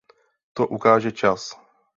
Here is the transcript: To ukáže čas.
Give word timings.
To 0.53 0.65
ukáže 0.67 1.11
čas. 1.13 1.53